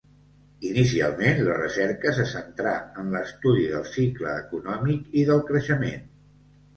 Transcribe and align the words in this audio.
Inicialment, 0.67 1.41
la 1.49 1.57
recerca 1.57 2.13
se 2.19 2.25
centrà 2.31 2.71
en 3.01 3.11
l’estudi 3.15 3.65
del 3.73 3.83
cicle 3.91 4.31
econòmic 4.47 5.13
i 5.23 5.27
del 5.29 5.45
creixement. 5.51 6.09